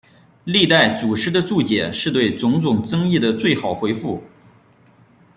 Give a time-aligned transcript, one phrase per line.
[0.45, 4.23] 历代祖师的注解是对种种争议的最好回复。